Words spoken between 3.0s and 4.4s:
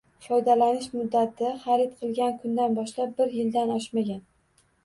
bir yildan oshmagan